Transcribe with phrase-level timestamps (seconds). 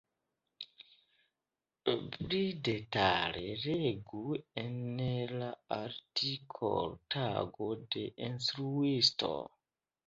[2.15, 4.23] Pli detale legu
[4.65, 4.81] en
[5.43, 9.35] la artikolo Tago de instruisto.